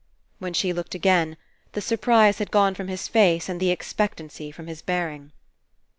[0.39, 1.37] When she looked again,
[1.73, 5.31] the surprise had gone from his face and the expectancy from, his bearing.